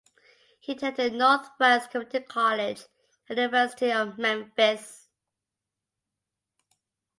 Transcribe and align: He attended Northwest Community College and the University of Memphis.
He 0.59 0.71
attended 0.71 1.13
Northwest 1.13 1.91
Community 1.91 2.21
College 2.25 2.85
and 3.29 3.37
the 3.37 3.43
University 3.43 3.91
of 3.91 4.17
Memphis. 4.17 5.07